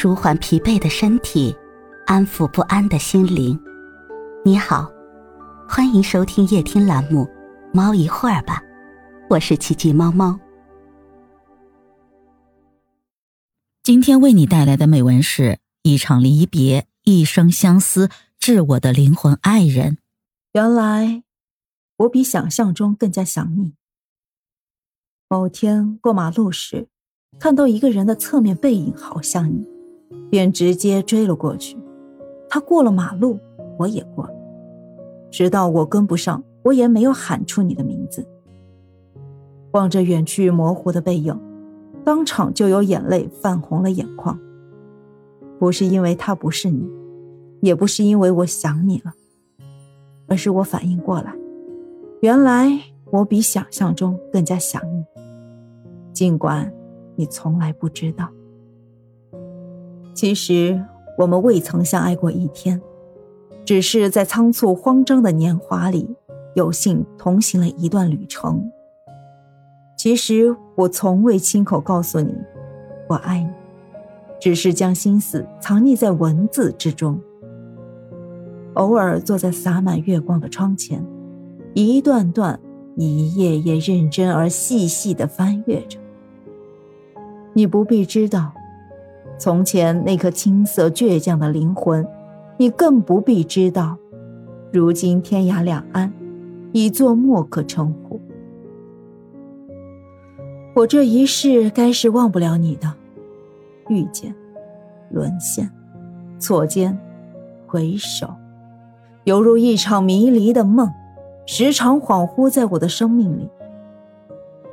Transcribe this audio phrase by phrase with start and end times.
[0.00, 1.52] 舒缓疲惫的身体，
[2.06, 3.58] 安抚不安的心灵。
[4.44, 4.88] 你好，
[5.68, 7.24] 欢迎收听夜听栏目
[7.74, 8.60] 《猫一会儿吧》，
[9.28, 10.38] 我是奇迹猫猫。
[13.82, 18.08] 今天为你带来的美文是一场离别，一生相思，
[18.38, 19.98] 致我的灵魂爱人。
[20.52, 21.24] 原来
[21.96, 23.74] 我比想象中更加想你。
[25.28, 26.86] 某天过马路时，
[27.40, 29.66] 看到一个人的侧面背影好像你。
[30.30, 31.76] 便直接追了过去，
[32.48, 33.38] 他过了马路，
[33.78, 34.32] 我也过了，
[35.30, 38.26] 直到我跟不上，我也没有喊出你的名字。
[39.72, 41.38] 望着远去模糊的背影，
[42.04, 44.38] 当场就有眼泪泛红了眼眶。
[45.58, 46.88] 不是因为他不是你，
[47.60, 49.12] 也不是因为我想你了，
[50.26, 51.34] 而是我反应过来，
[52.20, 52.70] 原来
[53.10, 55.04] 我比想象中更加想你，
[56.12, 56.72] 尽管
[57.16, 58.28] 你从来不知道。
[60.18, 60.84] 其实
[61.16, 62.82] 我们未曾相爱过一天，
[63.64, 66.16] 只是在仓促慌张的年华里，
[66.56, 68.68] 有幸同行了一段旅程。
[69.96, 72.34] 其实我从未亲口告诉你
[73.08, 73.50] 我爱你，
[74.40, 77.20] 只是将心思藏匿在文字之中。
[78.74, 81.00] 偶尔坐在洒满月光的窗前，
[81.74, 82.58] 一段段、
[82.96, 85.96] 一页页认真而细细的翻阅着。
[87.52, 88.52] 你不必知道。
[89.38, 92.04] 从前那颗青涩倔强的灵魂，
[92.56, 93.96] 你更不必知道。
[94.72, 96.12] 如今天涯两岸，
[96.72, 98.20] 已作莫可称呼。
[100.74, 102.92] 我这一世该是忘不了你的，
[103.88, 104.34] 遇见，
[105.10, 105.70] 沦陷，
[106.40, 106.98] 错肩，
[107.66, 108.28] 回首，
[109.22, 110.92] 犹如一场迷离的梦，
[111.46, 113.48] 时常恍惚在我的生命里。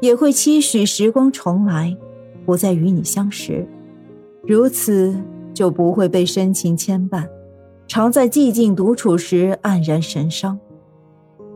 [0.02, 1.96] 也会期许时光重来，
[2.46, 3.68] 不再与你相识。
[4.48, 5.16] 如此
[5.56, 7.28] 就不会被深情牵绊，
[7.88, 10.60] 常在寂静独处时黯然神伤。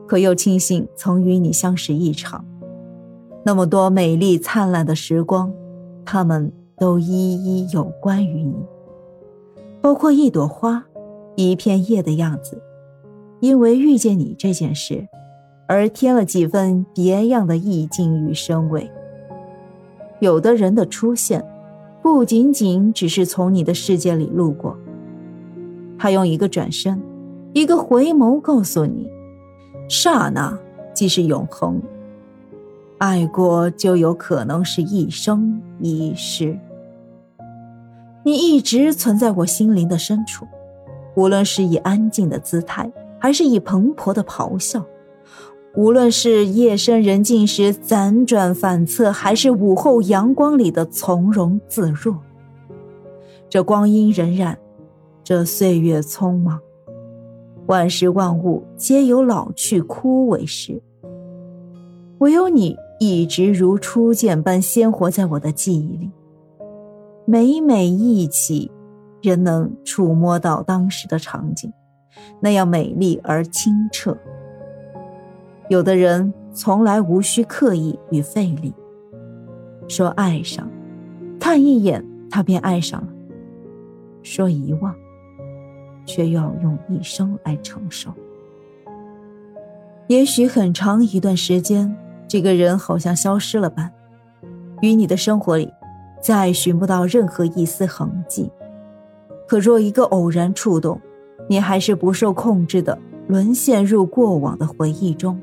[0.08, 2.44] 可又庆幸曾与你相识一场，
[3.44, 5.54] 那么多美丽灿烂的时光，
[6.04, 8.56] 他们都一一有关于你，
[9.82, 10.84] 包括一朵花，
[11.36, 12.60] 一片叶的样子，
[13.40, 15.08] 因为遇见你这件事，
[15.68, 18.90] 而添了几分别样的意境与深味。
[20.20, 21.46] 有的人的出现。
[22.02, 24.78] 不仅仅只是从你的世界里路过，
[25.98, 27.02] 他用一个转身，
[27.54, 29.10] 一个回眸，告诉你：
[29.88, 30.58] 刹那
[30.94, 31.82] 即是永恒。
[32.98, 36.58] 爱过就有可能是一生一世。
[38.24, 40.46] 你一直存在我心灵的深处，
[41.16, 44.86] 无论是以安静的姿态，还是以蓬勃的咆哮。
[45.80, 52.18] 无论是夜深人静时辗转反侧，还是午后阳光里的从容自若，
[53.48, 54.58] 这光阴荏苒，
[55.24, 56.60] 这岁月匆忙，
[57.68, 60.82] 万事万物皆有老去枯萎时，
[62.18, 66.12] 唯有你一直如初见般鲜活在我的记忆里。
[67.24, 68.70] 每每忆起，
[69.22, 71.72] 仍能触摸到当时的场景，
[72.42, 74.18] 那样美丽而清澈。
[75.70, 78.74] 有的人从来无需刻意与费力，
[79.88, 80.68] 说爱上，
[81.40, 83.08] 看一眼他便爱上了；
[84.24, 84.96] 说遗忘，
[86.08, 88.12] 却要用一生来承受。
[90.08, 91.96] 也许很长一段时间，
[92.28, 93.94] 这个人好像消失了般，
[94.82, 95.72] 与你的生活里
[96.20, 98.52] 再寻不到任何一丝痕迹。
[99.48, 101.00] 可若一个偶然触动，
[101.48, 102.98] 你还是不受控制的
[103.28, 105.40] 沦陷入过往的回忆中。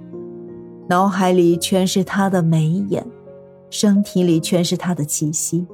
[0.88, 3.04] 脑海里全是他的眉眼，
[3.70, 5.66] 身体里全是他的气息。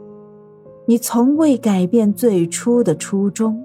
[0.87, 3.63] 你从未改变最初的初衷，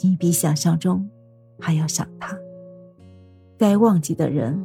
[0.00, 1.08] 你比想象中
[1.58, 2.36] 还要想他。
[3.56, 4.60] 该忘记的人，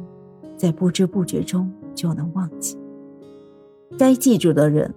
[0.56, 2.76] 在不知不觉中就能忘记；
[3.96, 4.92] 该记住的人，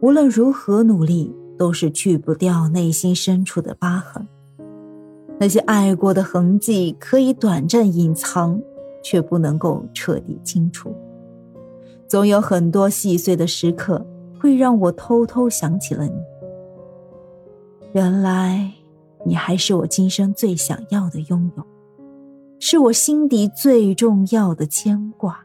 [0.00, 4.28] 无论如何努力，都是去不掉内心深处的疤痕。
[5.40, 8.60] 那些爱过的痕迹，可以短暂隐藏。
[9.08, 10.94] 却不能够彻底清除。
[12.06, 14.06] 总有很多细碎的时刻，
[14.38, 16.12] 会让我偷偷想起了你。
[17.94, 18.70] 原来，
[19.24, 21.66] 你还是我今生最想要的拥有，
[22.60, 25.40] 是我心底最重要的牵挂，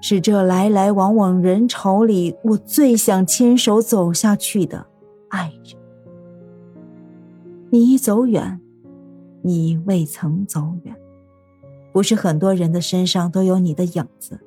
[0.00, 4.86] 是这来来往往人潮里我最想牵手走下去的
[5.28, 5.76] 爱人。
[7.68, 8.58] 你一走远，
[9.42, 10.96] 你未曾走远。
[11.92, 14.40] 不是很多人的身上都有你的影子，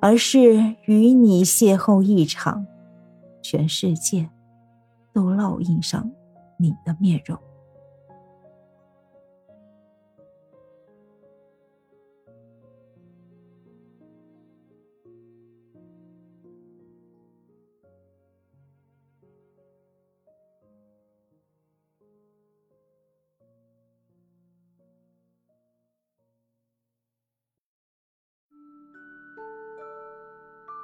[0.00, 0.54] 而是
[0.86, 2.66] 与你邂逅一场，
[3.42, 4.30] 全世界
[5.12, 6.10] 都烙印上
[6.58, 7.38] 你的面容。